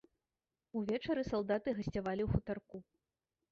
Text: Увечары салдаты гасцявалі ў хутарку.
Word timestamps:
Увечары 0.81 1.21
салдаты 1.31 1.69
гасцявалі 1.81 2.23
ў 2.27 2.35
хутарку. 2.35 2.77